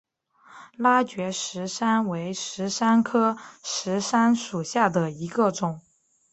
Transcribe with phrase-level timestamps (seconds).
[0.77, 5.79] 拉觉石杉为石杉科石杉属下的一个种。